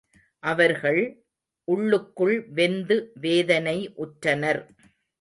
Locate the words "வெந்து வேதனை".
2.49-3.77